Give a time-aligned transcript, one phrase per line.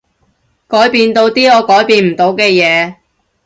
[0.67, 2.95] 改變到啲我改變唔到嘅嘢